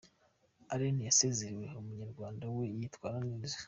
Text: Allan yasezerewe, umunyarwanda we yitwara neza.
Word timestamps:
Allan 0.73 0.97
yasezerewe, 1.07 1.65
umunyarwanda 1.79 2.43
we 2.55 2.65
yitwara 2.77 3.17
neza. 3.29 3.57